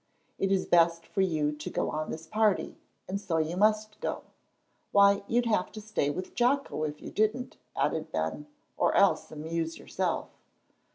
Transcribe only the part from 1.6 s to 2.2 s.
go on